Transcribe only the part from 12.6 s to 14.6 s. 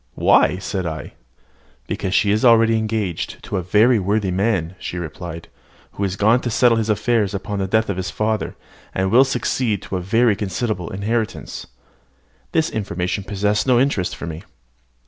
information possessed no interest for me.